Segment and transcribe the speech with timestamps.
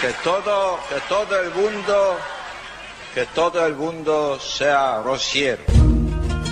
[0.00, 2.16] que todo, que todo el mundo,
[3.14, 5.62] que todo el mundo sea rociero.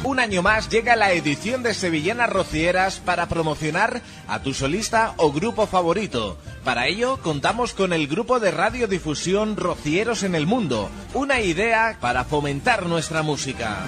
[0.04, 5.32] Un año más llega la edición de Sevillanas Rocieras para promocionar a tu solista o
[5.32, 6.36] grupo favorito.
[6.62, 12.24] Para ello contamos con el grupo de radiodifusión Rocieros en el Mundo, una idea para
[12.24, 13.78] fomentar nuestra música.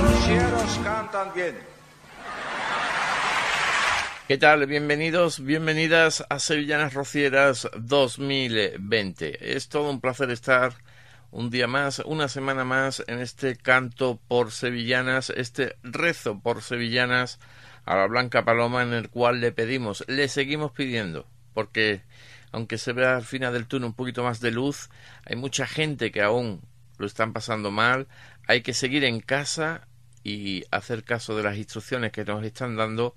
[0.00, 1.71] Rocieros cantan bien.
[4.32, 4.64] ¿Qué tal?
[4.66, 9.54] Bienvenidos, bienvenidas a Sevillanas Rocieras 2020.
[9.54, 10.72] Es todo un placer estar
[11.30, 17.40] un día más, una semana más en este canto por sevillanas, este rezo por sevillanas
[17.84, 22.00] a la Blanca Paloma en el cual le pedimos, le seguimos pidiendo, porque
[22.52, 24.88] aunque se vea al final del túnel un poquito más de luz,
[25.26, 26.62] hay mucha gente que aún
[26.96, 28.08] lo están pasando mal,
[28.48, 29.86] hay que seguir en casa
[30.24, 33.14] y hacer caso de las instrucciones que nos están dando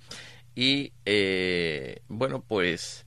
[0.56, 3.06] y eh, bueno pues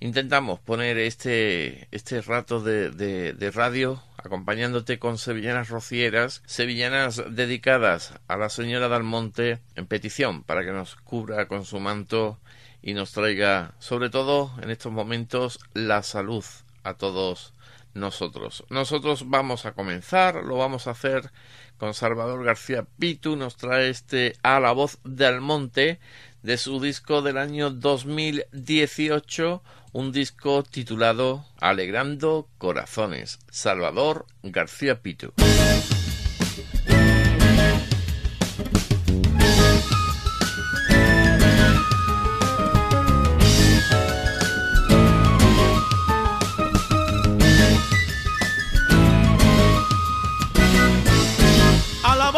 [0.00, 8.14] intentamos poner este este rato de, de, de, radio acompañándote con sevillanas rocieras sevillanas dedicadas
[8.28, 12.38] a la señora del monte en petición para que nos cubra con su manto
[12.82, 16.44] y nos traiga sobre todo en estos momentos la salud
[16.84, 17.52] a todos
[17.94, 18.64] nosotros.
[18.68, 21.32] Nosotros vamos a comenzar lo vamos a hacer
[21.78, 25.98] con Salvador García Pitu nos trae este a la voz del monte
[26.46, 35.32] de su disco del año 2018, un disco titulado Alegrando Corazones, Salvador García Pitu.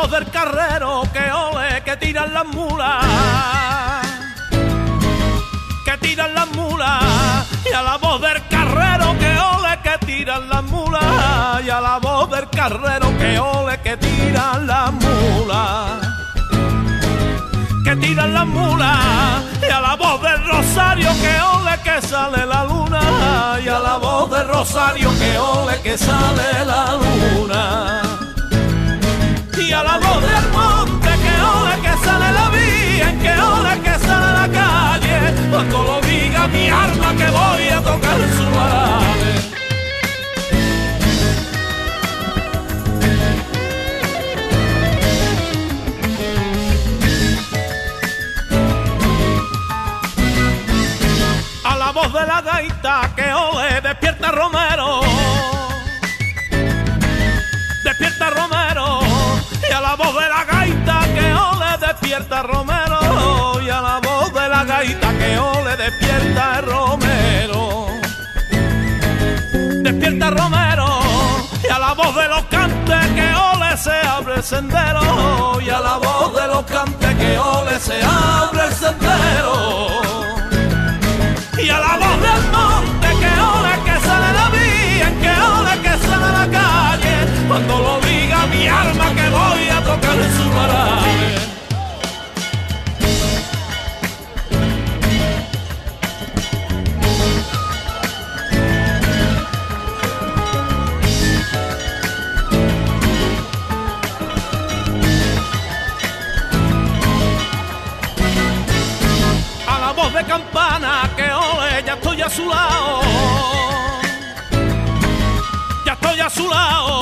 [0.01, 3.05] Voz del carrero que ole, que tiran las mulas.
[6.01, 7.47] Tiran las mulas.
[7.69, 11.65] Y a la voz del carrero que ole que tiran las mulas.
[11.65, 16.07] Y a la voz del carrero que ole que tiran las mulas.
[17.85, 19.45] Que tiran las mulas.
[19.61, 23.59] Y a la voz del rosario que ole que sale la luna.
[23.65, 28.28] Y a la voz del rosario que ole que sale la luna
[29.61, 33.99] y a la voz del monte que ole que sale la vía que ole que
[34.07, 39.51] sale la calle cuando lo diga mi alma que voy a tocar su varales.
[51.65, 54.68] A la voz de la gaita que ole despierta Romero.
[59.89, 63.01] La voz de la gaita que ole despierta Romero
[63.63, 67.87] y a la voz de la gaita que ole despierta Romero.
[69.87, 70.89] Despierta Romero
[71.67, 75.81] y a la voz de los cantes que ole se abre el sendero y a
[75.81, 79.89] la voz de los cantes que ole se abre el sendero.
[81.65, 82.98] Y a la voz del monte
[87.49, 91.49] cuando lo diga mi alma que voy a tocar su varales
[110.15, 113.88] de campana que ole, ya estoy a su lado.
[116.29, 117.01] A su lado.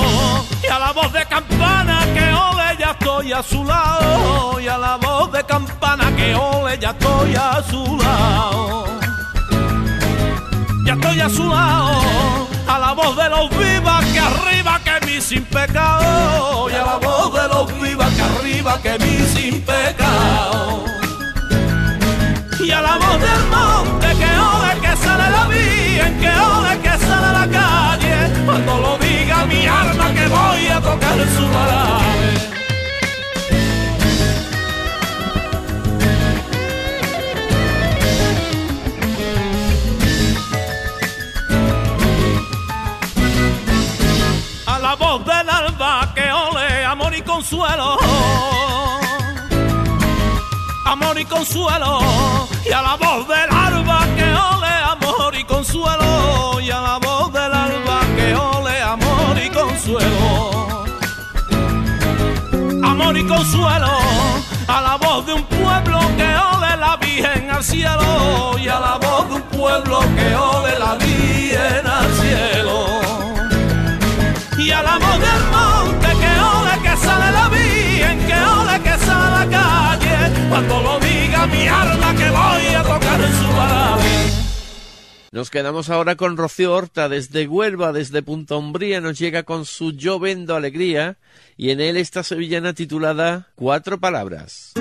[0.63, 4.57] Y a la voz de campana que ole, ya estoy a su lado.
[4.57, 8.85] Y a la voz de campana que ole, ya estoy a su lado.
[10.85, 12.47] Ya estoy a su lado.
[12.69, 16.69] A la voz de los vivas que arriba que mi sin pecado.
[16.69, 20.86] Y a la voz de los vivas que arriba que mi sin pecado
[28.57, 32.49] cuando lo diga mi alma que voy a tocar su varales.
[44.65, 47.97] A la voz del alba que ole amor y consuelo.
[50.85, 51.99] Amor y consuelo,
[52.65, 57.16] y a la voz del alba que ole amor y consuelo, y a la voz
[62.83, 63.91] Amor y consuelo,
[64.67, 68.97] a la voz de un pueblo que ole la Virgen al cielo y a la
[68.97, 72.87] voz de un pueblo que ole la Virgen al cielo.
[74.57, 78.97] Y a la voz del monte que ole que sale la Virgen, que ole que
[79.05, 84.46] sale la calle, cuando lo diga mi alma que voy a tocar en su baraje.
[85.31, 89.91] Nos quedamos ahora con Rocío Horta desde Huelva, desde Punta Umbría, nos llega con su
[89.91, 91.17] Yo vendo alegría
[91.57, 94.71] y en él esta sevillana titulada Cuatro palabras.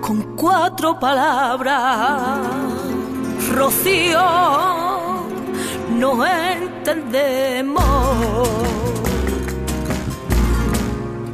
[0.00, 2.38] Con cuatro palabras,
[3.56, 4.68] Rocío
[5.98, 6.14] no
[6.88, 8.48] entendemos.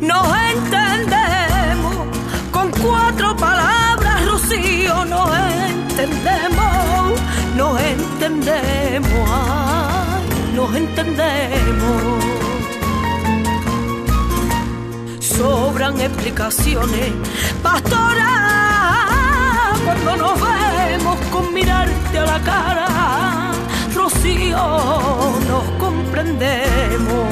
[0.00, 1.94] Nos entendemos.
[2.50, 5.30] Con cuatro palabras, Rocío, nos
[5.68, 7.20] entendemos,
[7.56, 9.30] nos entendemos,
[10.54, 12.24] nos entendemos.
[15.20, 17.12] Sobran explicaciones,
[17.62, 18.30] pastora,
[19.84, 23.44] cuando nos vemos con mirarte a la cara
[23.94, 24.58] Rocío,
[25.49, 27.29] nos comprendemos.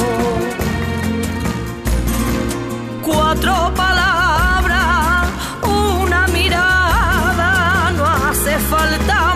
[3.02, 5.28] Cuatro palabras,
[5.62, 9.31] una mirada, no hace falta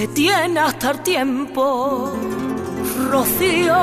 [0.00, 2.10] detiene hasta el tiempo,
[3.10, 3.76] Rocío,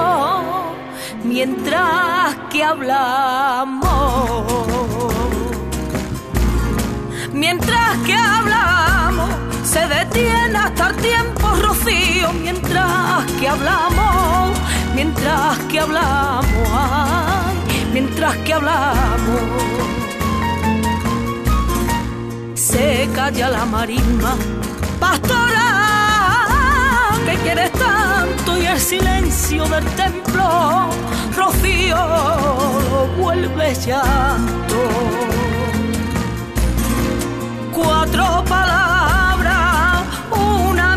[1.24, 3.84] mientras que hablamos.
[7.34, 9.30] Mientras que hablamos,
[9.64, 14.58] se detiene hasta el tiempo, Rocío, mientras que hablamos,
[14.96, 19.42] mientras que hablamos, ay, mientras que hablamos.
[22.56, 24.36] Se calla la marisma,
[25.00, 25.87] pastora,
[27.44, 30.90] quieres tanto y el silencio del templo,
[31.36, 31.98] Rocío,
[33.18, 34.82] vuelve llanto.
[37.74, 40.97] Cuatro palabras, una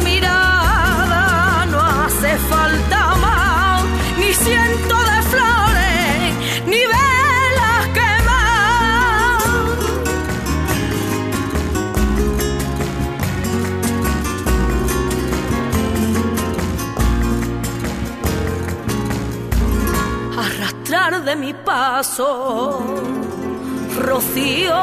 [23.97, 24.75] Rocío,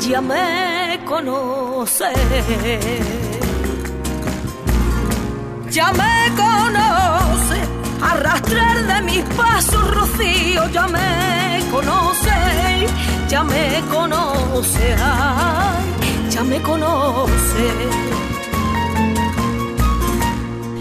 [0.00, 2.12] ya me conoce.
[5.70, 7.58] Ya me conoce,
[8.02, 12.88] arrastrar de mis pasos, Rocío, ya me conoce,
[13.28, 15.84] ya me conoce, ay,
[16.30, 17.66] ya me conoce.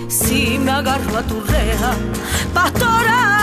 [0.07, 1.93] Si me agarro a tu reja,
[2.53, 3.42] pastora,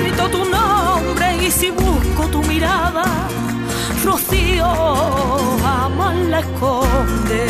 [0.00, 3.04] grito tu nombre y si busco tu mirada,
[4.04, 4.66] Rocío,
[5.62, 7.46] jamás la esconde.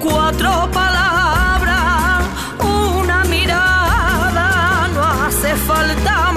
[0.00, 2.24] Cuatro palabras,
[2.60, 6.27] una mirada, no hace falta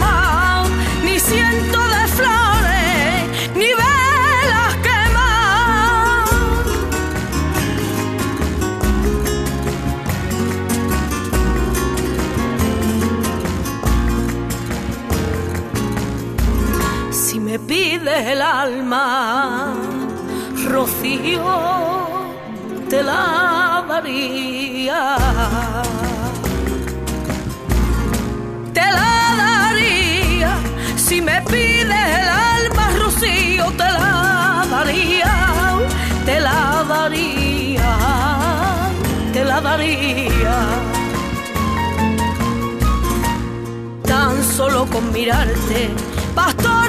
[18.28, 19.74] el alma,
[20.68, 21.44] Rocío,
[22.90, 25.18] te la daría.
[28.74, 30.52] Te la daría.
[30.96, 35.34] Si me pides el alma, Rocío, te la daría.
[36.26, 37.96] Te la daría.
[39.34, 40.92] Te la daría.
[44.12, 45.90] tan solo con mirarte,
[46.36, 46.81] pastora,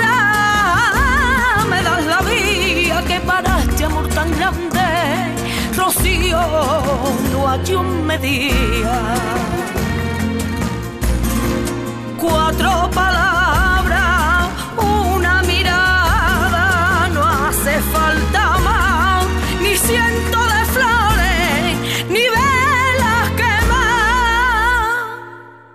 [7.32, 9.14] no hay un medía.
[12.18, 19.26] Cuatro palabras, una mirada, no hace falta más,
[19.60, 25.08] ni ciento de flores, ni velas quemadas.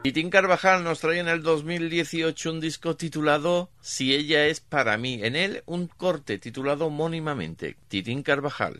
[0.04, 4.98] Y Titín Carvajal nos trae en el 2018 un disco titulado Si ella es para
[4.98, 5.20] mí.
[5.22, 8.80] En él un corte titulado homónimamente Titín Carvajal.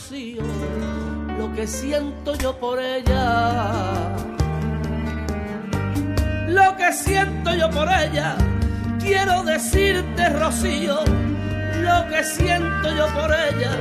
[0.00, 0.42] Rocío,
[1.38, 3.70] lo que siento yo por ella.
[6.48, 8.34] Lo que siento yo por ella,
[8.98, 11.00] quiero decirte, Rocío,
[11.82, 13.72] lo que siento yo por ella,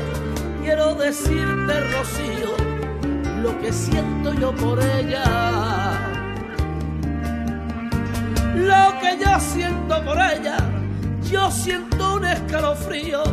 [0.62, 2.52] quiero decirte, Rocío,
[3.42, 5.24] lo que siento yo por ella.
[8.56, 10.58] Lo que yo siento por ella,
[11.32, 13.24] yo siento un escalofrío,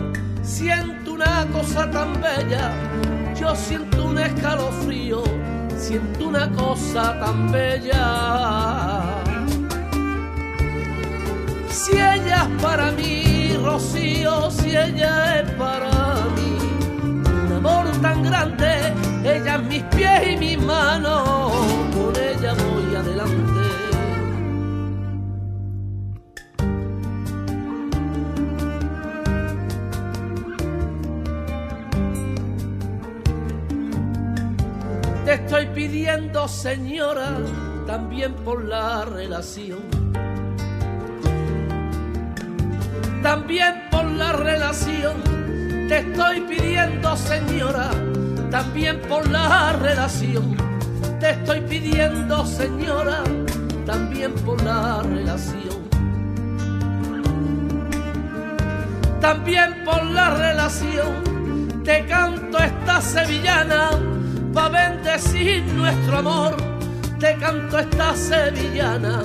[0.47, 2.73] siento una cosa tan bella,
[3.35, 5.25] yo siento un escalofrío,
[5.77, 9.03] siento una cosa tan bella.
[11.69, 16.59] Si ella es para mí, Rocío, si ella es para mí,
[17.45, 21.53] un amor tan grande, ella es mis pies y mis manos,
[21.93, 23.56] con ella voy adelante.
[35.33, 37.37] Estoy pidiendo, señora,
[37.85, 39.81] también por la relación.
[43.25, 45.17] También por la relación,
[45.89, 47.91] te estoy pidiendo, señora,
[48.53, 50.57] también por la relación.
[51.19, 53.25] Te estoy pidiendo, señora,
[53.85, 55.87] también por la relación.
[59.21, 64.16] También por la relación, te canto esta sevillana
[64.57, 66.57] va bendecir nuestro amor.
[67.19, 69.23] Te canto esta sevillana,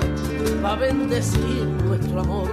[0.64, 2.50] va bendecir nuestro amor.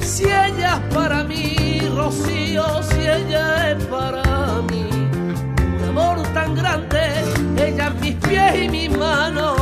[0.00, 4.22] Si ella es para mí, Rocío, si ella es para
[4.70, 4.88] mí,
[5.76, 7.00] un amor tan grande,
[7.56, 9.57] ella es mis pies y mis manos,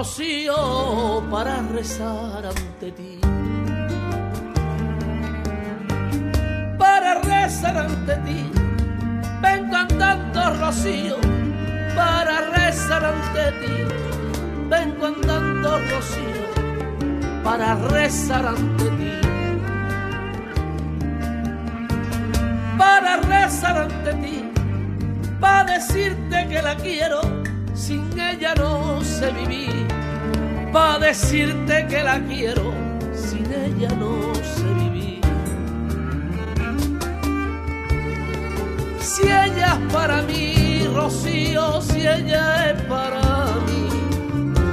[0.00, 3.20] rocío para rezar ante ti.
[6.78, 8.50] Para rezar ante ti,
[9.42, 11.16] vengo andando rocío
[11.94, 13.76] para rezar ante ti.
[14.70, 16.44] Vengo andando rocío
[17.44, 19.12] para rezar ante ti.
[22.78, 24.50] Para rezar ante ti,
[25.38, 27.39] para decirte que la quiero
[27.90, 29.84] sin ella no sé vivir.
[30.72, 32.72] Pa' decirte que la quiero,
[33.12, 34.12] sin ella no
[34.52, 35.20] sé vivir.
[39.00, 43.22] Si ella es para mí, Rocío, si ella es para
[43.66, 43.88] mí,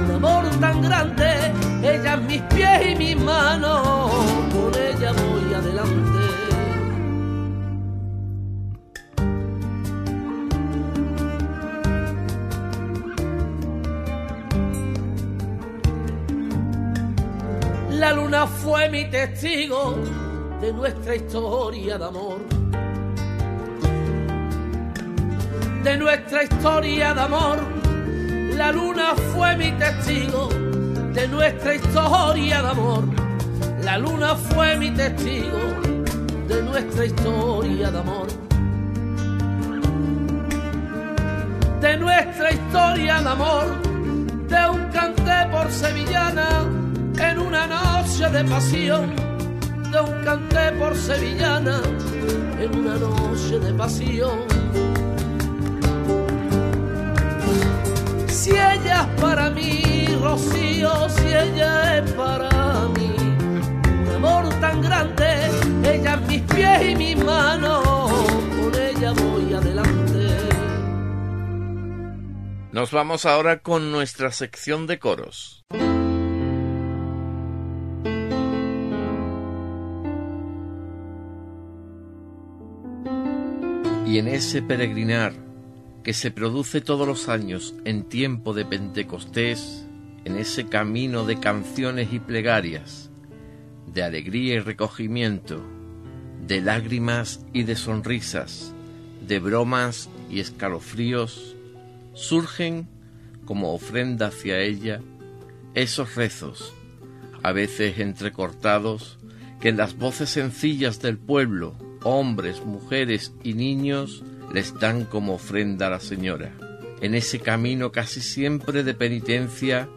[0.04, 1.30] un amor tan grande,
[1.82, 4.12] ella es mis pies y mis manos,
[4.52, 6.07] con ella voy adelante.
[18.28, 19.96] Luna fue mi testigo
[20.60, 22.38] de nuestra historia de amor.
[25.82, 27.58] De nuestra historia de amor.
[28.54, 30.50] La luna fue mi testigo
[31.14, 33.04] de nuestra historia de amor.
[33.82, 35.60] La luna fue mi testigo
[36.48, 38.26] de nuestra historia de amor.
[41.80, 43.82] De nuestra historia de amor,
[44.48, 46.87] de un canté por sevillana
[47.20, 49.14] en una noche de pasión
[49.90, 51.80] de un canté por sevillana
[52.60, 54.38] en una noche de pasión.
[58.28, 63.14] Si ella es para mí, Rocío, si ella es para mí,
[64.06, 65.50] un amor tan grande,
[65.84, 70.28] ella es mis pies y mis manos, con ella voy adelante.
[72.72, 75.64] Nos vamos ahora con nuestra sección de coros.
[84.18, 85.32] En ese peregrinar
[86.02, 89.86] que se produce todos los años en tiempo de Pentecostés,
[90.24, 93.10] en ese camino de canciones y plegarias,
[93.86, 95.62] de alegría y recogimiento,
[96.46, 98.74] de lágrimas y de sonrisas,
[99.26, 101.56] de bromas y escalofríos,
[102.14, 102.88] surgen
[103.44, 105.00] como ofrenda hacia ella
[105.74, 106.74] esos rezos,
[107.42, 109.18] a veces entrecortados,
[109.60, 115.88] que en las voces sencillas del pueblo, hombres, mujeres y niños, les dan como ofrenda
[115.88, 116.56] a la Señora,
[117.00, 119.88] en ese camino casi siempre de penitencia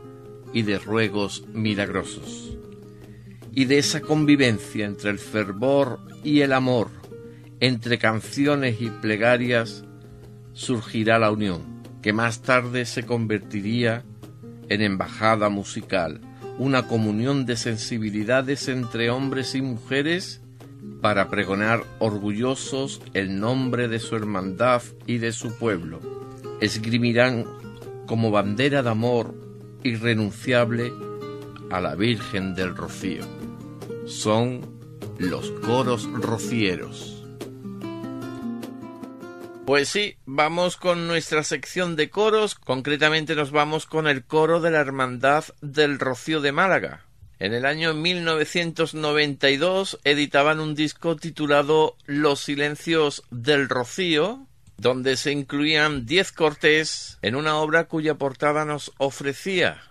[0.54, 2.58] y de ruegos milagrosos.
[3.54, 6.90] Y de esa convivencia entre el fervor y el amor,
[7.60, 9.84] entre canciones y plegarias,
[10.54, 14.04] surgirá la unión, que más tarde se convertiría
[14.70, 16.22] en embajada musical,
[16.58, 20.41] una comunión de sensibilidades entre hombres y mujeres
[21.02, 26.00] para pregonar orgullosos el nombre de su hermandad y de su pueblo.
[26.60, 27.46] Esgrimirán
[28.06, 29.34] como bandera de amor
[29.84, 30.92] irrenunciable
[31.72, 33.26] a la Virgen del Rocío.
[34.06, 34.62] Son
[35.18, 37.26] los coros rocieros.
[39.66, 44.72] Pues sí, vamos con nuestra sección de coros, concretamente nos vamos con el coro de
[44.72, 47.06] la Hermandad del Rocío de Málaga.
[47.42, 54.46] En el año 1992 editaban un disco titulado Los Silencios del Rocío,
[54.78, 59.82] donde se incluían diez cortes en una obra cuya portada nos ofrecía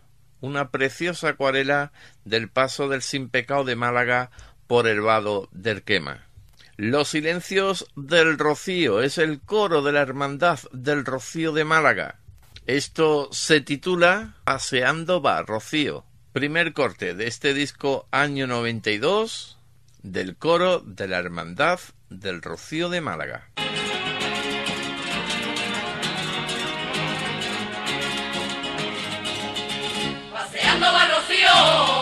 [0.40, 1.90] una preciosa acuarela
[2.24, 4.30] del paso del sin pecado de Málaga
[4.68, 6.28] por el vado del quema.
[6.76, 12.20] Los silencios del Rocío es el coro de la Hermandad del Rocío de Málaga.
[12.66, 16.04] Esto se titula Aseando va Rocío.
[16.32, 19.58] Primer corte de este disco año 92
[20.04, 23.50] del coro de la Hermandad del Rocío de Málaga.
[30.32, 31.99] Paseando va Rocío.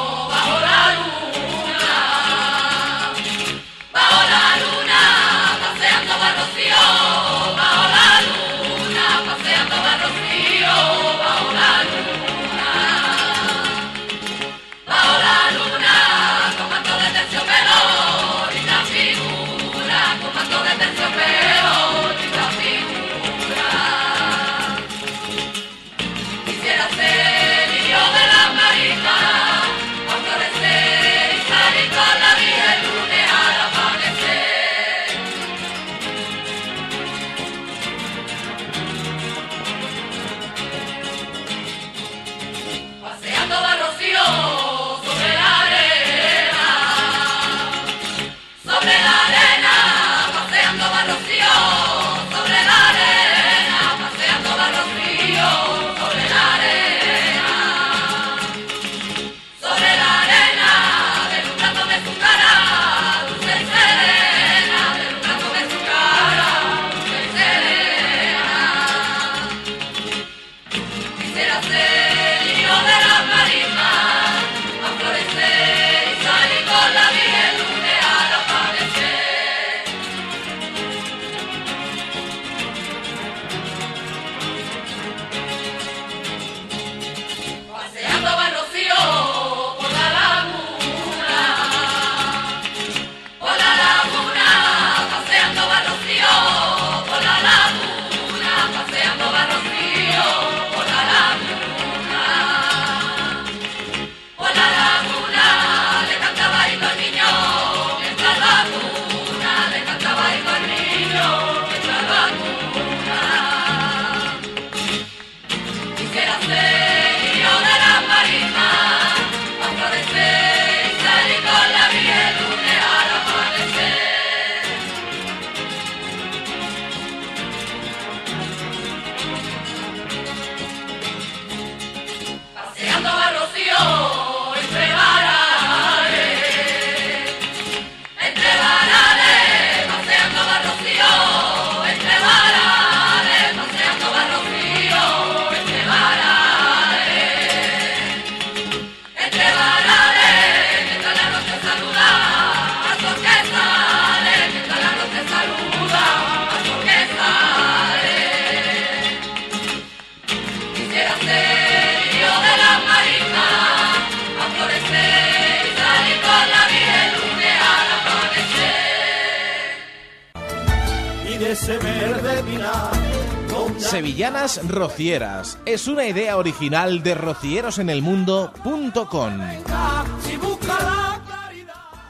[175.65, 179.33] Es una idea original de rocierosenelmundo.com.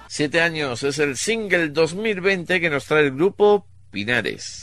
[0.06, 4.57] Siete años es el single 2020 que nos trae el grupo Pinares.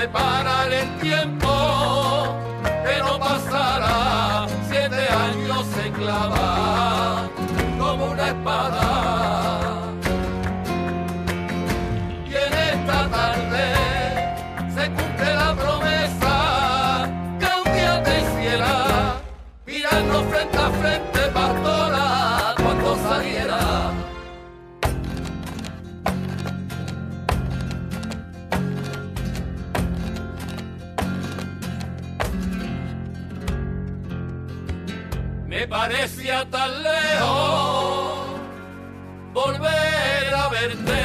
[0.00, 7.28] separar el tiempo, pero pasará, siete años se clava
[7.78, 8.89] como una espada.
[36.20, 38.26] distancia tan lejos
[39.32, 41.02] volver a verte.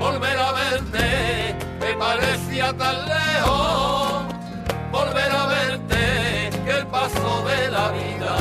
[0.00, 4.22] Volver a verte me parecía tan lejos.
[4.90, 8.36] Volver a verte que el paso de la vida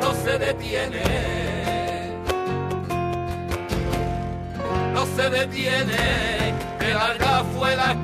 [0.00, 1.02] no se detiene.
[4.94, 7.94] No se detiene, que larga fue la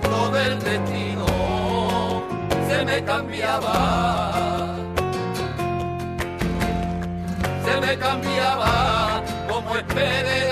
[0.00, 1.26] tiempo del destino
[2.68, 4.74] se me cambiaba.
[7.64, 10.45] Se me cambiaba como esperé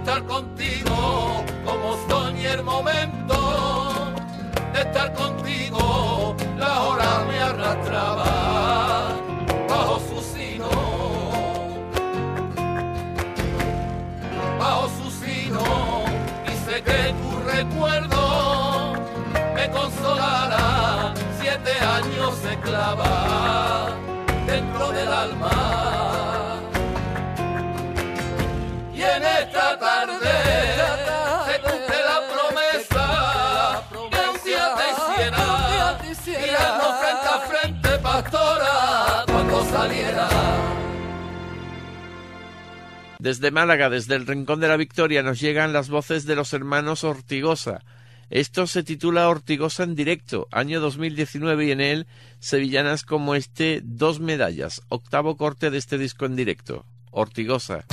[0.00, 0.49] estar contigo.
[43.18, 47.04] Desde Málaga, desde el Rincón de la Victoria, nos llegan las voces de los hermanos
[47.04, 47.82] Ortigosa.
[48.30, 52.06] Esto se titula Ortigosa en directo, año 2019, y en él
[52.38, 57.84] sevillanas como este, dos medallas, octavo corte de este disco en directo, Ortigosa.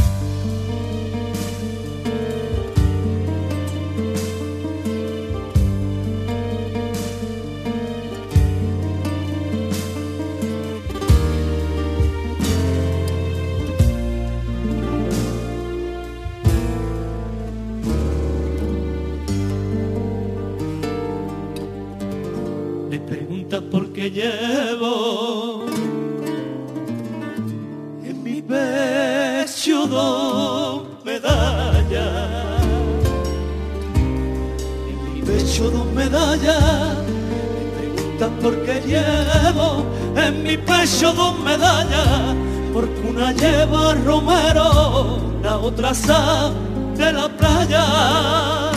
[40.97, 42.35] Mi pecho dos medallas.
[42.73, 46.53] Porque una lleva Romero, la otra sal
[46.95, 48.69] de la playa.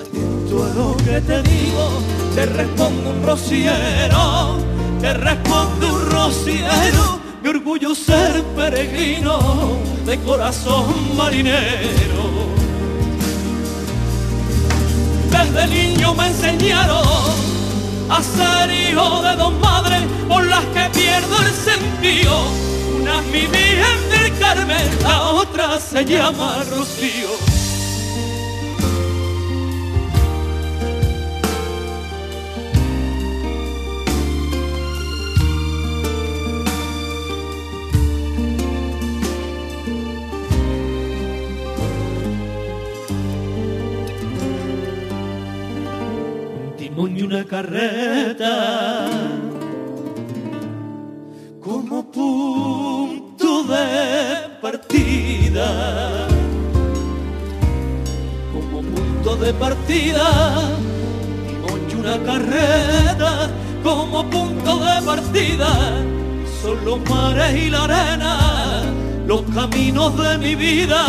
[0.00, 2.02] Atento a lo que te digo
[2.34, 4.56] te responde un rociero,
[5.00, 9.38] te responde un rociero, mi orgullo ser peregrino
[10.06, 12.24] de corazón marinero.
[15.30, 17.51] Desde niño me enseñaron
[18.12, 22.44] a ser hijo de dos madres por las que pierdo el sentido.
[23.00, 27.31] Una es mi Virgen del Carmen, la otra se llama Rocío.
[59.42, 60.62] De partida,
[61.90, 63.50] y una carreta
[63.82, 65.68] como punto de partida,
[66.62, 68.82] son los mares y la arena,
[69.26, 71.04] los caminos de mi vida.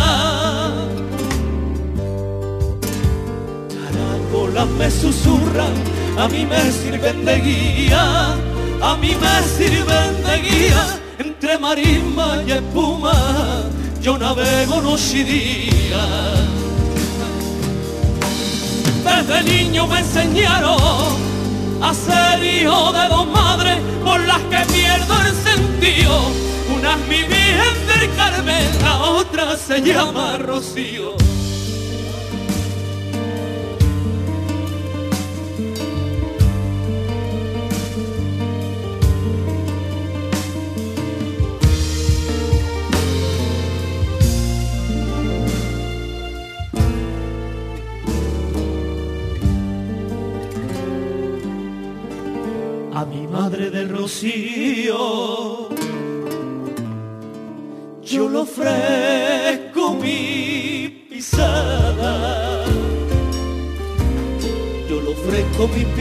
[3.70, 8.36] Caracolas me susurran a mí me sirven de guía,
[8.82, 13.64] a mí me sirven de guía, entre marisma y espuma,
[14.02, 16.06] yo navego noche y día.
[19.26, 20.78] Desde niño me enseñaron
[21.82, 26.30] a ser hijo de dos madres por las que pierdo el sentido.
[26.76, 31.23] Una es mi Virgen del Carmen, la otra se llama Rocío.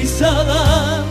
[0.03, 1.05] A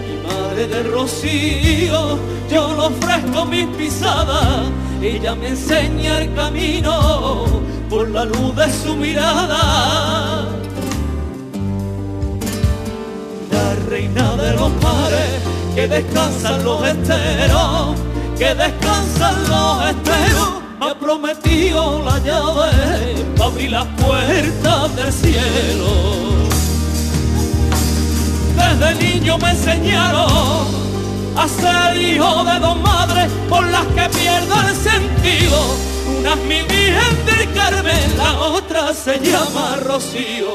[0.00, 2.18] mi madre del rocío,
[2.50, 4.64] yo lo ofrezco mi pisada,
[5.00, 7.46] ella me enseña el camino
[7.88, 10.48] por la luz de su mirada.
[13.52, 15.40] La reina de los mares
[15.76, 17.94] que descansan los esteros,
[18.36, 20.48] que descansan los esteros,
[20.80, 26.03] me ha prometido la llave para abrir las puertas del cielo.
[28.78, 30.66] Desde niño me enseñaron
[31.36, 35.76] a ser hijo de dos madres por las que pierdo el sentido.
[36.18, 40.54] Una es mi Virgen del Carmen, la otra se llama Rocío.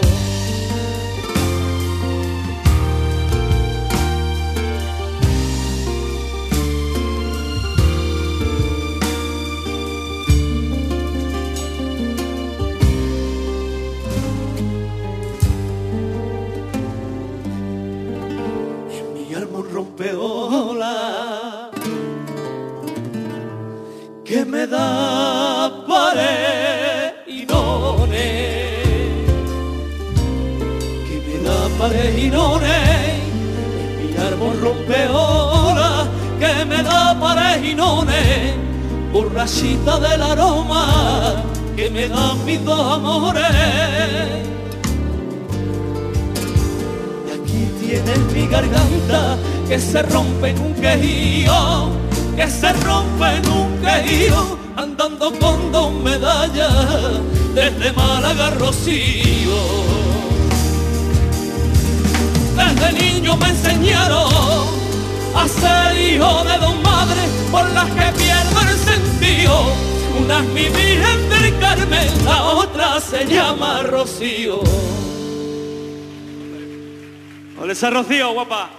[24.30, 26.38] Que me da pareinones,
[31.08, 33.24] que me da pareinones,
[33.98, 36.08] mi árbol rompeola
[36.40, 38.54] que me da pareinones,
[39.12, 41.44] borrachita del aroma
[41.76, 43.42] que me dan mis dos amores.
[47.26, 49.38] Y aquí tienes mi garganta
[49.68, 51.90] que se rompe en un quejío,
[52.40, 57.20] que se rompe en un quejío, andando con dos medallas
[57.54, 59.60] desde Málaga Rocío.
[62.56, 64.32] Desde niño me enseñaron
[65.36, 69.74] a ser hijo de dos madres por las que pierdo el sentido.
[70.24, 74.62] Una es mi Virgen del Carmen, la otra se llama Rocío.
[77.60, 78.79] Hola esa Rocío, guapa.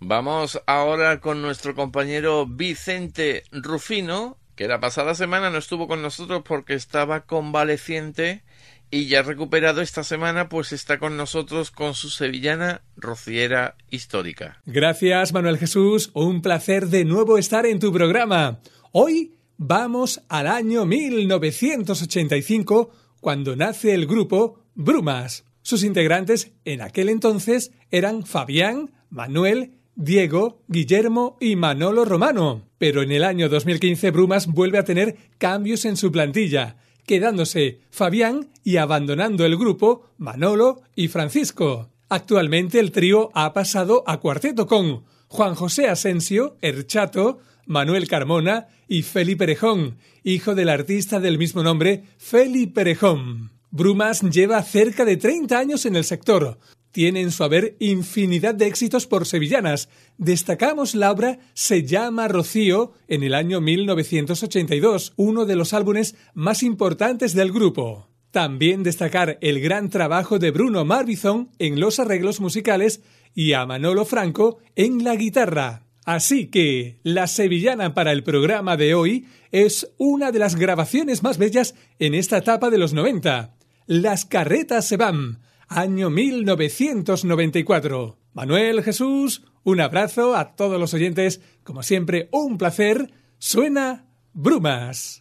[0.00, 6.42] Vamos ahora con nuestro compañero Vicente Rufino, que la pasada semana no estuvo con nosotros
[6.44, 8.42] porque estaba convaleciente
[8.90, 14.60] y ya recuperado esta semana, pues está con nosotros con su sevillana rociera histórica.
[14.66, 16.10] Gracias, Manuel Jesús.
[16.12, 18.60] Un placer de nuevo estar en tu programa.
[18.92, 25.44] Hoy vamos al año 1985, cuando nace el grupo Brumas.
[25.62, 32.62] Sus integrantes en aquel entonces eran Fabián, Manuel, Diego, Guillermo y Manolo Romano.
[32.78, 38.48] Pero en el año 2015 Brumas vuelve a tener cambios en su plantilla quedándose Fabián
[38.64, 41.88] y abandonando el grupo Manolo y Francisco.
[42.08, 49.02] Actualmente el trío ha pasado a cuarteto con Juan José Asensio, Erchato, Manuel Carmona y
[49.02, 53.50] Felipe Perejón, hijo del artista del mismo nombre, Felipe Perejón.
[53.70, 56.58] Brumas lleva cerca de 30 años en el sector,
[56.96, 59.90] tiene en su haber infinidad de éxitos por sevillanas.
[60.16, 66.62] Destacamos la obra Se llama Rocío en el año 1982, uno de los álbumes más
[66.62, 68.08] importantes del grupo.
[68.30, 73.02] También destacar el gran trabajo de Bruno Marbizón en los arreglos musicales
[73.34, 75.82] y a Manolo Franco en la guitarra.
[76.06, 81.36] Así que la sevillana para el programa de hoy es una de las grabaciones más
[81.36, 83.54] bellas en esta etapa de los 90.
[83.84, 88.18] Las carretas se van año 1994.
[88.32, 93.10] Manuel Jesús, un abrazo a todos los oyentes, como siempre, un placer.
[93.38, 95.20] Suena Brumas.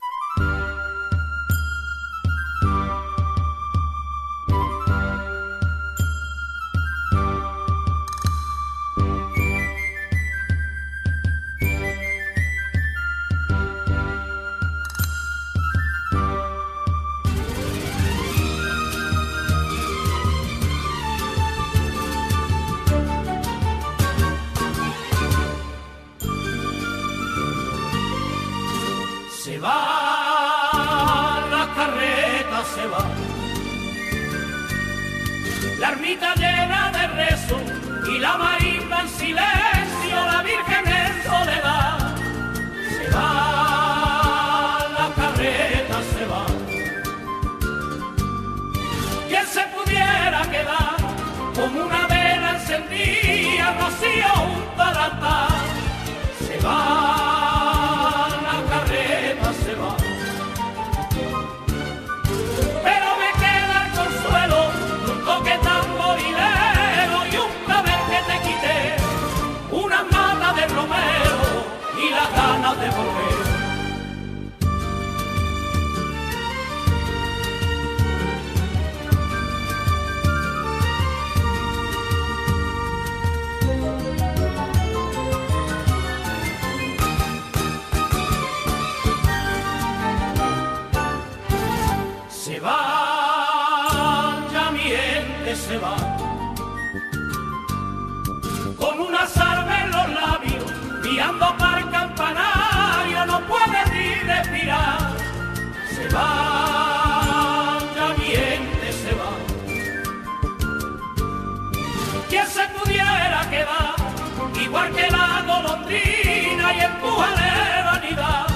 [114.76, 118.48] porque la golondrina y empuja de vanidad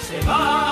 [0.00, 0.67] se va.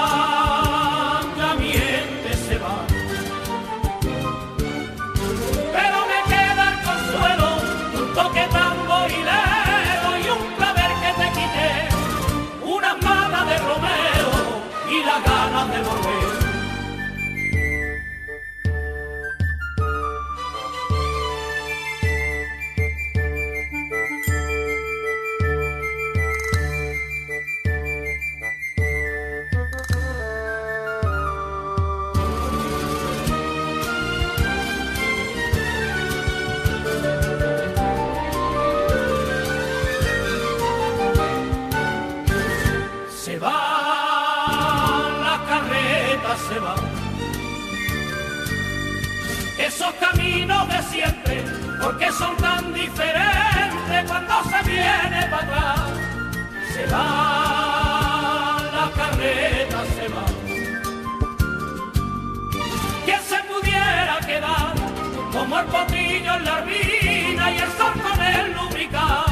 [65.57, 69.25] Como el potrillo en la arbina y el sol con el lubricado.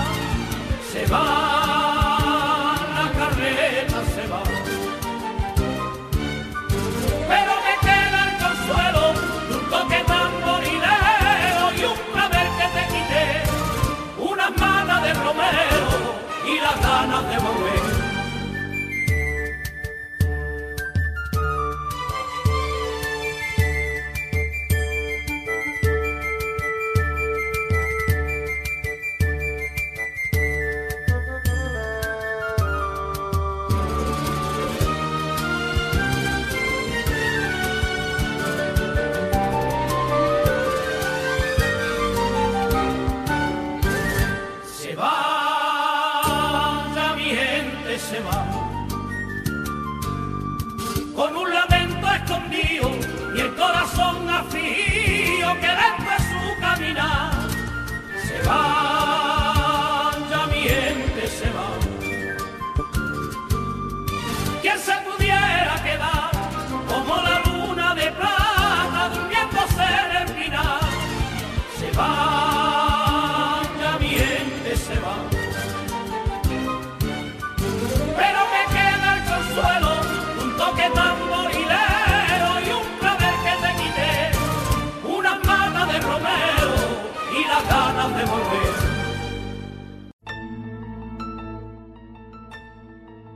[0.93, 4.43] Se va, la carreta se va.
[7.29, 9.03] Pero me queda el consuelo
[9.49, 13.27] de un toque tamborilero y un clavel que te quité,
[14.19, 15.89] unas manas de romero
[16.47, 17.84] y las ganas de volver.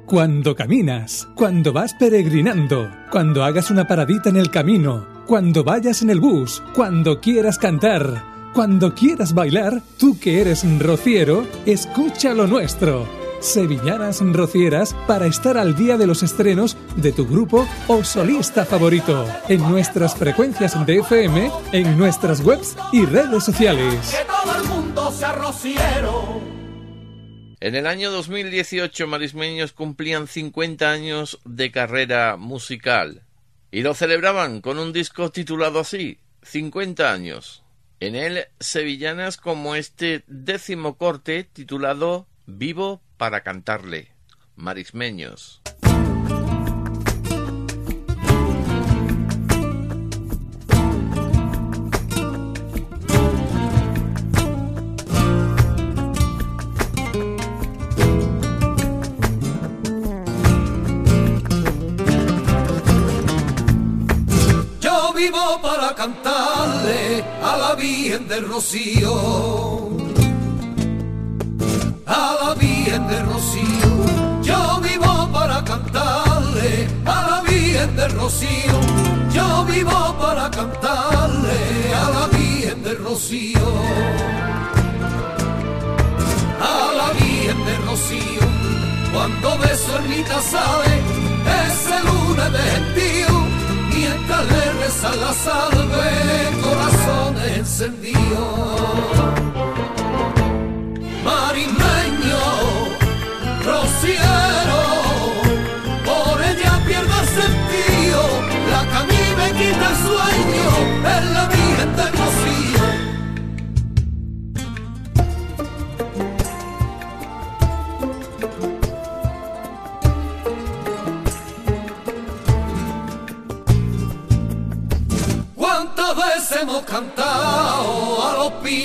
[0.08, 6.08] Cuando caminas, cuando vas peregrinando, cuando hagas una paradita en el camino, cuando vayas en
[6.08, 13.06] el bus, cuando quieras cantar, cuando quieras bailar, tú que eres rociero, escucha lo nuestro.
[13.40, 19.26] Sevillanas Rocieras para estar al día de los estrenos de tu grupo o solista favorito
[19.50, 24.16] en nuestras frecuencias de FM, en nuestras webs y redes sociales.
[24.16, 26.57] Que todo el mundo sea rociero.
[27.60, 33.24] En el año 2018 Marismeños cumplían 50 años de carrera musical
[33.72, 37.64] y lo celebraban con un disco titulado así, 50 años.
[37.98, 44.12] En él sevillanas como este décimo corte titulado Vivo para cantarle.
[44.54, 45.60] Marismeños.
[65.30, 69.12] Vivo para cantarle a la Virgen del Rocío.
[72.06, 73.90] A la Virgen del Rocío.
[74.42, 78.76] Yo vivo para cantarle a la Virgen del Rocío.
[79.30, 81.60] Yo vivo para cantarle
[82.02, 83.68] a la Virgen del Rocío.
[86.72, 88.44] A la Virgen del Rocío.
[89.12, 90.92] Cuando beso en mi casale,
[91.66, 93.37] ese lunes de gentío
[94.88, 99.37] reza la salve, corazones encendidos.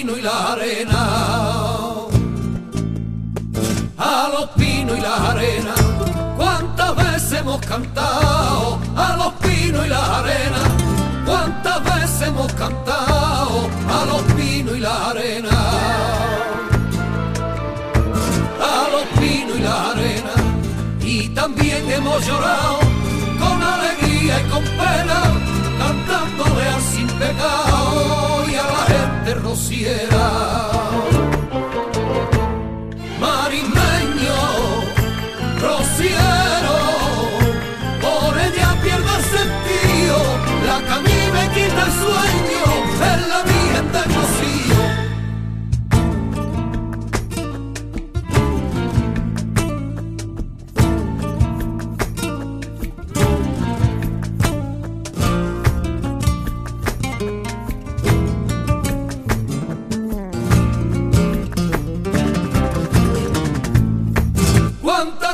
[0.04, 1.02] Pinos y la arena?
[3.98, 5.74] A los pinos y la arena.
[6.36, 10.62] ¿Cuántas veces hemos cantado a los pinos y la arena?
[11.26, 15.52] ¿Cuántas veces hemos cantado a los pinos y la arena?
[18.60, 20.34] A los pinos y la arena.
[21.00, 22.80] Y también hemos llorado
[23.40, 25.53] con alegría y con pena
[26.34, 30.32] cantándole al sin pecado y a la gente rociera.
[33.20, 34.42] Marimeño,
[35.62, 36.78] rociero,
[38.02, 40.18] por ella pierdo el sentido,
[40.68, 42.33] la que quita el sueño,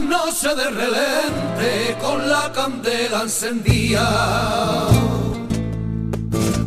[0.10, 4.08] Noches de relente con la candela encendía.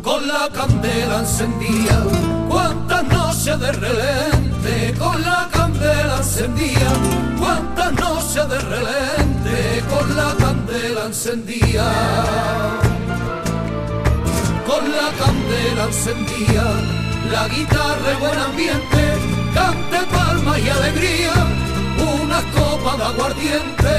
[0.01, 2.03] con la candela encendida,
[2.49, 6.91] cuántas noches de relente, con la candela encendida,
[7.39, 11.91] cuántas noches de relente, con la candela encendida,
[14.67, 16.65] con la candela encendida,
[17.31, 19.03] la guitarra y buen ambiente,
[19.53, 21.52] cante palma y alegría,
[22.33, 23.95] una copa de aguardiente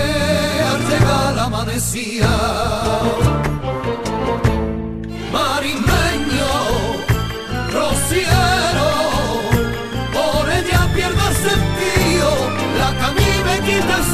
[0.70, 2.30] al llegar amanecía.
[5.32, 6.54] Marimeño,
[7.72, 8.90] rociero,
[10.12, 12.28] por ella pierdo el sentido,
[12.78, 14.04] la que a mí me quita el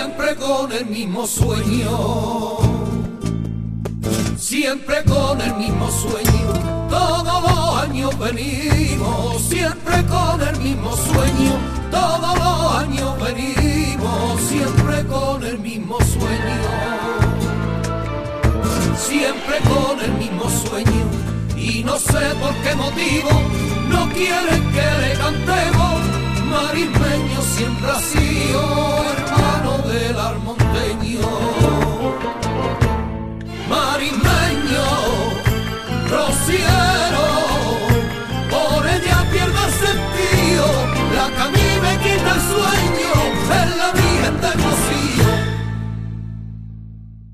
[0.00, 2.58] siempre con el mismo sueño
[4.38, 6.88] siempre con el mismo sueño.
[6.88, 11.52] Todos los años venimos, siempre con el mismo sueño.
[11.90, 16.60] Todos los años venimos, siempre con el mismo sueño.
[18.96, 21.04] Siempre con el mismo sueño.
[21.56, 23.30] Y no sé por qué motivo
[23.90, 26.00] no quieren que le cantemos.
[26.50, 28.00] Marismeño siempre ha
[29.90, 31.20] del armonteño
[33.68, 34.86] marimeño,
[36.08, 37.26] rociero,
[38.50, 40.66] por ella pierdo el sentido,
[41.14, 43.12] la que me quita el sueño,
[43.60, 45.30] es la Virgen del Rocío.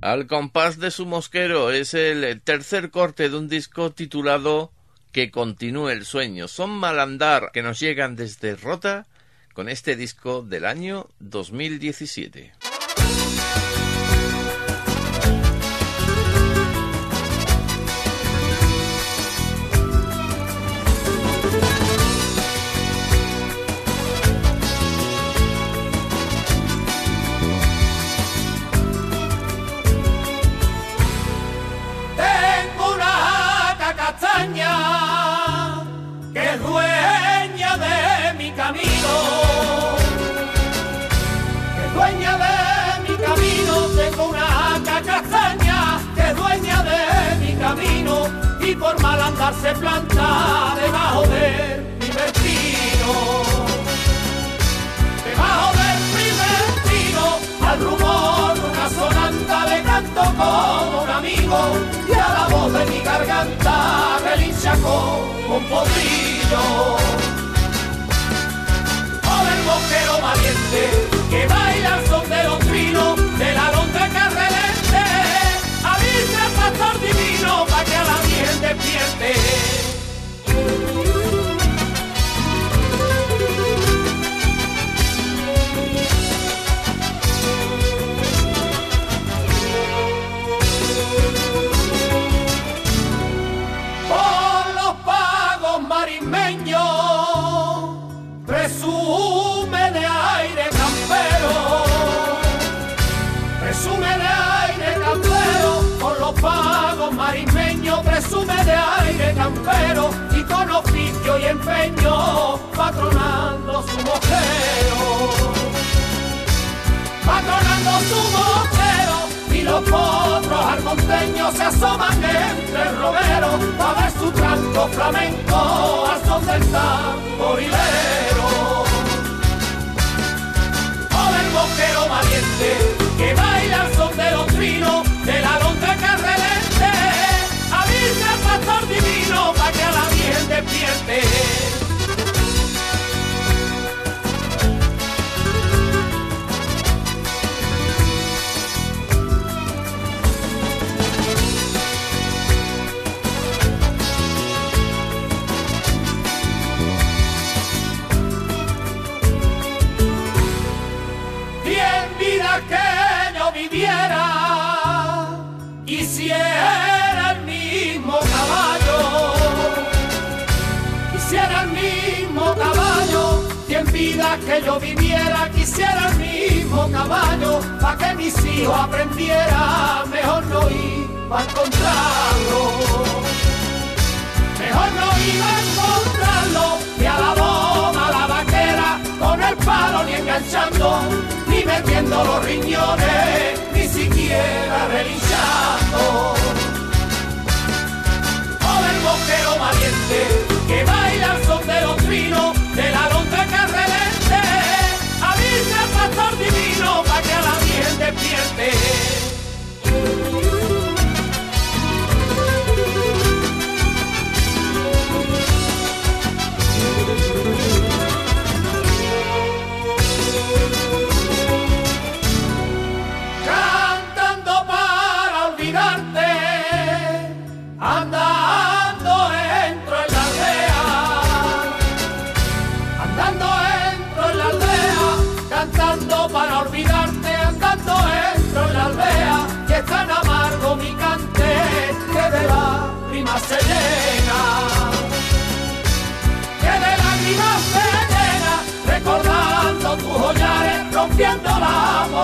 [0.00, 4.72] Al compás de su mosquero es el tercer corte de un disco titulado
[5.12, 6.48] Que continúe el sueño.
[6.48, 9.06] Son Malandar que nos llegan desde Rota
[9.56, 12.75] con este disco del año 2017.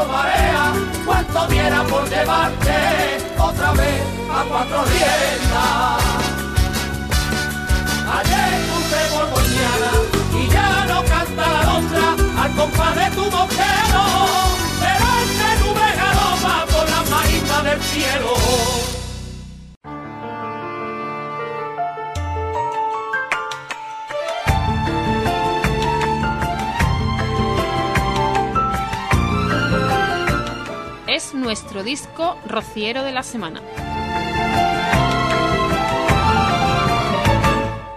[0.06, 0.72] Marea,
[1.04, 6.02] cuanto diera por llevarte otra vez a cuatro riendas.
[8.18, 9.90] Ayer puse por mañana
[10.40, 14.04] y ya no canta la lontra al compás de tu boquero,
[14.80, 18.81] pero este nube galopa por las marismas del cielo.
[31.14, 33.60] Es nuestro disco rociero de la semana.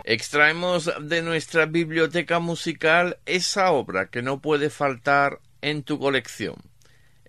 [0.03, 6.55] Extraemos de nuestra biblioteca musical esa obra que no puede faltar en tu colección.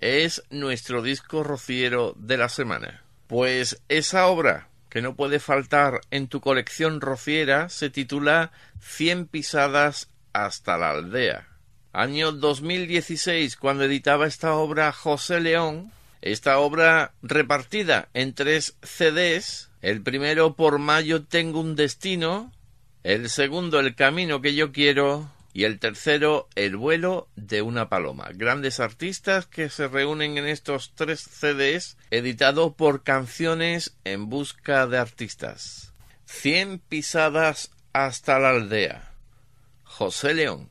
[0.01, 3.05] Es nuestro disco rociero de la semana.
[3.29, 10.11] Pues esa obra que no puede faltar en tu colección rociera se titula Cien pisadas
[10.33, 11.56] hasta la aldea.
[11.97, 20.03] Año 2016, cuando editaba esta obra José León, esta obra repartida en tres CDs, el
[20.03, 22.53] primero por mayo tengo un destino,
[23.03, 28.29] el segundo el camino que yo quiero y el tercero el vuelo de una paloma.
[28.35, 34.99] Grandes artistas que se reúnen en estos tres CDs editados por Canciones en Busca de
[34.99, 35.95] Artistas.
[36.27, 39.15] Cien pisadas hasta la aldea.
[39.83, 40.69] José León.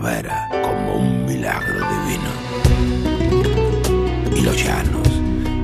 [0.00, 2.30] Como un milagro divino.
[4.34, 5.06] Y los llanos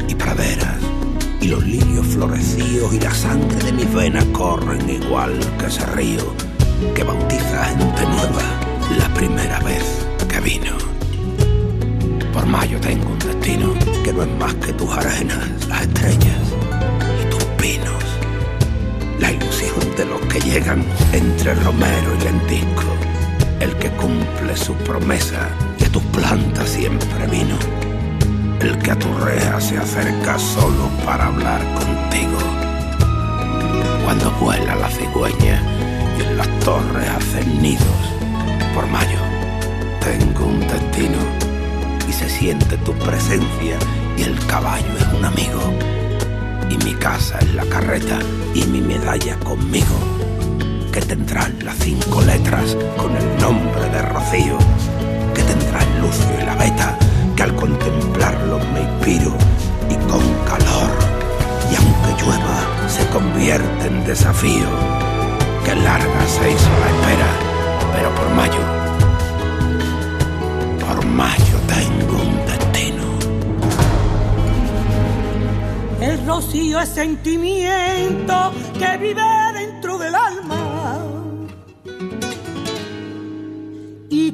[0.07, 0.77] y praderas
[1.41, 6.35] y los lirios florecidos y la sangre de mis venas corren igual que ese río
[6.95, 8.43] que bautiza gente nueva
[8.99, 10.77] la primera vez que vino.
[12.31, 13.73] Por mayo tengo un destino
[14.05, 16.53] que no es más que tus arenas, las estrellas
[17.23, 18.05] y tus pinos.
[19.21, 23.08] La ilusión de los que llegan entre romero y lentisco.
[23.61, 25.49] El que cumple su promesa
[25.79, 27.57] y a tus plantas siempre vino.
[28.61, 32.39] El que a tu reja se acerca solo para hablar contigo.
[34.05, 35.63] Cuando vuela la cigüeña
[36.19, 37.85] y en las torres hacen nidos.
[38.75, 39.19] Por mayo
[40.01, 41.19] tengo un destino
[42.09, 43.77] y se siente tu presencia
[44.17, 45.61] y el caballo es un amigo.
[46.71, 48.19] Y mi casa es la carreta
[48.55, 49.97] y mi medalla conmigo,
[50.99, 54.59] que tendrán las cinco letras con el nombre de Rocío,
[55.33, 56.99] que tendrá el lucio y la beta,
[57.37, 59.33] que al contemplarlo me inspiro
[59.89, 60.91] y con calor,
[61.71, 64.69] y aunque llueva, se convierte en desafío
[65.65, 67.31] que larga se hizo espera,
[67.95, 68.65] pero por mayo,
[70.81, 73.05] por mayo tengo un destino.
[76.01, 79.38] El rocío es sentimiento que vive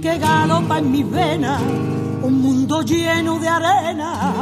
[0.04, 1.62] que galopa en mis venas
[2.22, 4.34] un mundo lleno de arena,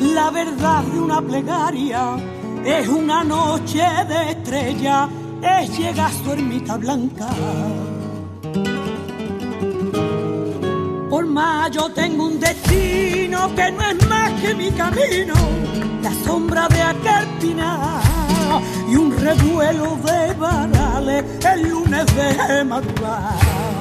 [0.00, 2.16] la verdad de una plegaria,
[2.64, 5.06] es una noche de estrella,
[5.42, 7.28] es llegar a su ermita blanca.
[11.10, 15.34] Por más yo tengo un destino que no es más que mi camino,
[16.02, 18.00] la sombra de aquel pinar
[18.88, 23.73] y un revuelo de varales el lunes de madrugada.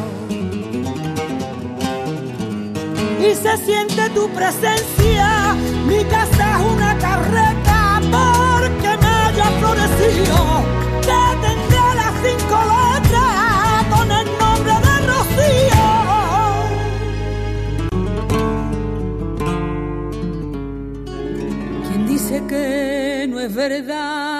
[3.26, 5.56] Y se siente tu presencia.
[5.88, 10.38] Mi casa es una carreta porque me haya florecido.
[11.02, 15.86] Te tendré las cinco letras con el nombre de Rocío.
[21.88, 24.33] ¿Quién dice que no es verdad?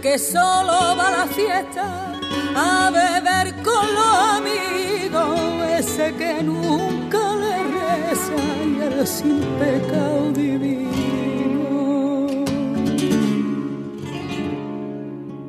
[0.00, 2.12] Que solo va a la fiesta
[2.56, 5.38] a beber con los amigos,
[5.78, 8.32] ese que nunca le reza
[8.64, 10.90] y el sin pecado divino.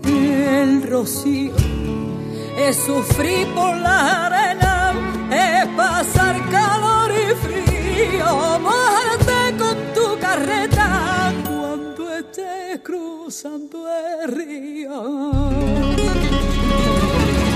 [0.04, 1.54] el rocío
[2.58, 4.94] es sufrir por la arena,
[5.32, 8.60] es pasar calor y frío,
[13.44, 15.32] el río.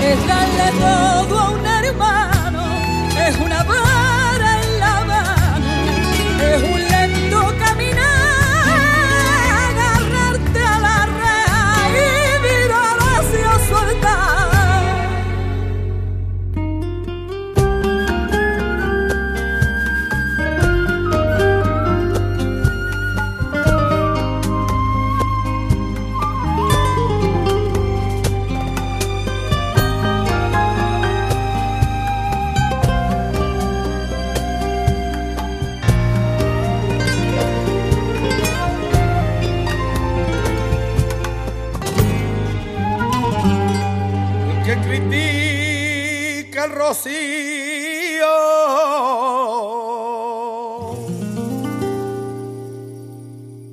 [0.02, 2.35] Es darle todo a un hermano,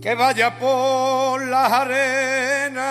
[0.01, 2.81] Que vaya por las arenas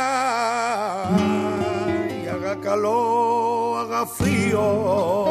[2.23, 5.29] y haga calor, haga frío.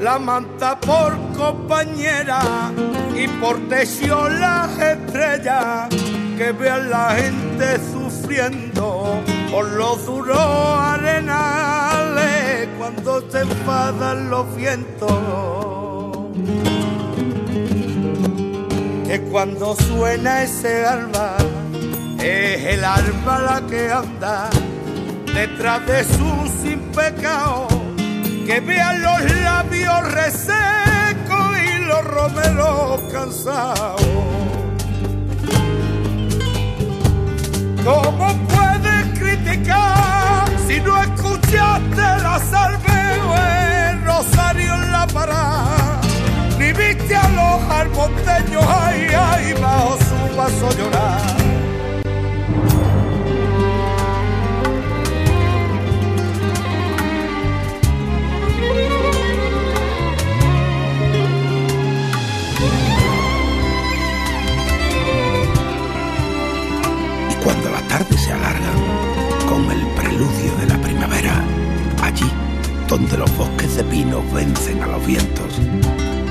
[0.00, 2.70] La manta por compañera
[3.16, 5.88] y por techo las estrellas
[6.36, 11.91] que vean la gente sufriendo por los duros arenales
[12.82, 15.12] cuando se enfadan los vientos.
[19.06, 21.36] Que cuando suena ese alba,
[22.18, 24.50] es el alba la que anda
[25.32, 27.68] detrás de su sin pecado.
[28.46, 34.02] Que vean los labios resecos y los romeros cansados.
[37.84, 38.51] ¿Cómo
[47.52, 51.20] viste a los almonteños ay, ay, bajo su paso llorar.
[67.30, 68.72] Y cuando la tarde se alarga
[69.48, 71.44] con el preludio de la primavera,
[72.02, 72.30] allí
[72.88, 75.61] donde los bosques de pinos vencen a los vientos,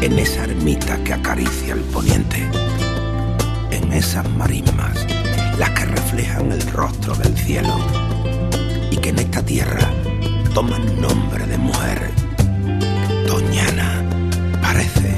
[0.02, 2.49] en esa ermita que acaricia el poniente,
[3.70, 5.06] en esas marismas,
[5.60, 7.76] las que reflejan el rostro del cielo
[8.89, 9.88] y que en esta tierra
[10.56, 12.10] toman nombre de mujer,
[13.28, 14.04] Doñana,
[14.62, 15.16] parece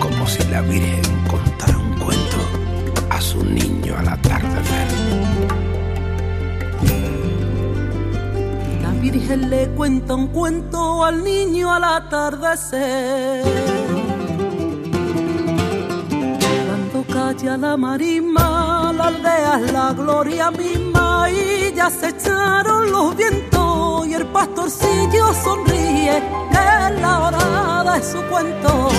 [0.00, 2.38] como si la Virgen contara un cuento
[3.10, 4.88] a su niño al atardecer.
[8.80, 13.75] La Virgen le cuenta un cuento al niño al atardecer.
[17.26, 24.06] Calla la marisma, la aldea es la gloria misma y ya se echaron los vientos
[24.06, 28.90] y el pastorcillo sonríe, es la hora de su cuento.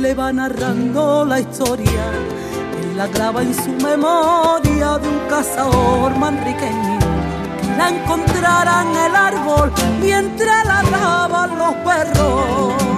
[0.00, 2.04] Le va narrando la historia
[2.74, 6.98] de la clava en su memoria de un cazador manriqueño
[7.78, 12.89] la encontrara en el árbol mientras ladraban los perros.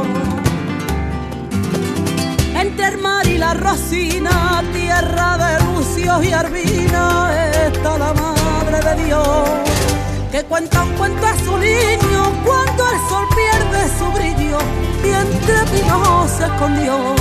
[2.72, 7.30] Entre el mar y la rocina, tierra de lucios y arbina,
[7.66, 9.48] está la madre de Dios
[10.32, 14.58] que cuenta un cuento a su niño cuando el sol pierde su brillo
[15.04, 17.14] y entre pinos se escondió.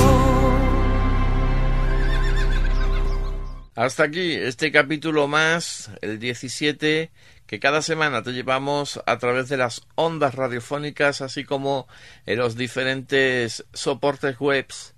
[3.76, 7.12] Hasta aquí este capítulo más, el 17,
[7.46, 11.90] que cada semana te llevamos a través de las ondas radiofónicas, así como
[12.26, 14.91] en los diferentes soportes webs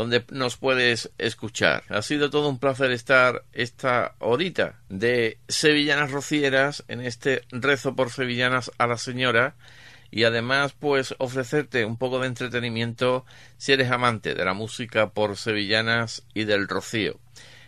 [0.00, 1.84] donde nos puedes escuchar.
[1.90, 8.08] Ha sido todo un placer estar esta horita de Sevillanas Rocieras en este rezo por
[8.08, 9.56] Sevillanas a la Señora
[10.10, 13.26] y además pues ofrecerte un poco de entretenimiento
[13.58, 17.20] si eres amante de la música por Sevillanas y del Rocío.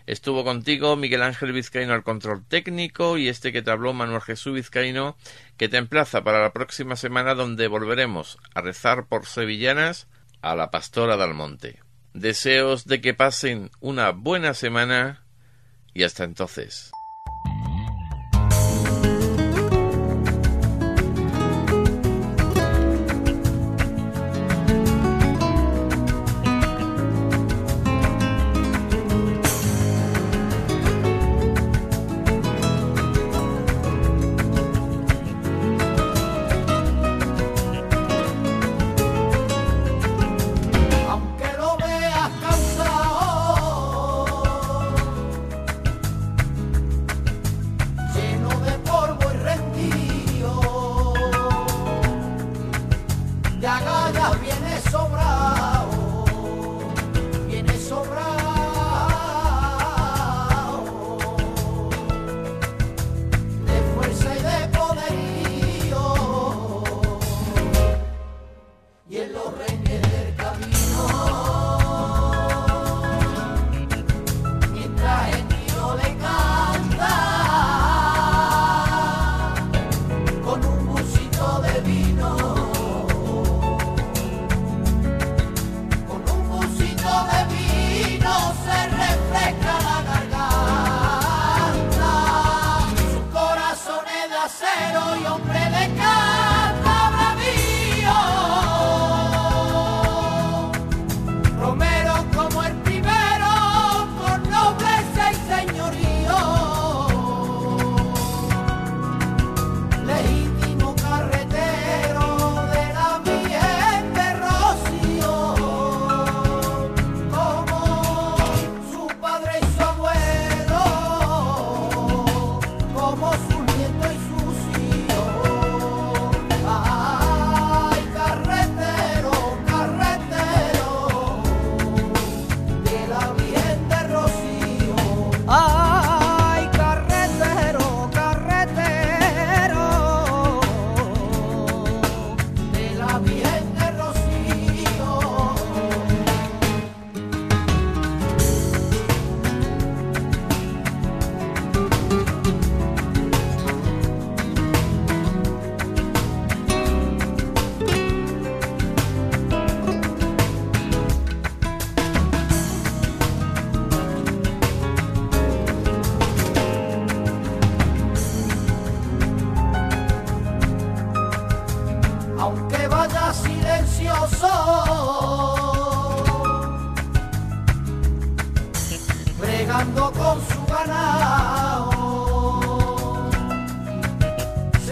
[0.06, 4.54] Estuvo contigo Miguel Ángel Vizcaíno al control técnico y este que te habló Manuel Jesús
[4.54, 5.18] Vizcaíno
[5.58, 10.08] que te emplaza para la próxima semana donde volveremos a rezar por sevillanas
[10.40, 11.78] a la pastora del monte.
[12.14, 15.24] Deseos de que pasen una buena semana
[15.94, 16.92] y hasta entonces.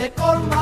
[0.09, 0.59] Promesa de